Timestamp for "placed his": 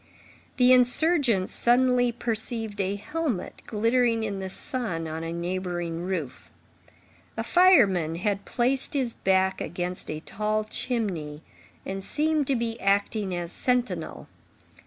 8.43-9.13